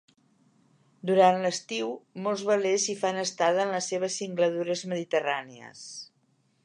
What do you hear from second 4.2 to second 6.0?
singladures mediterrànies.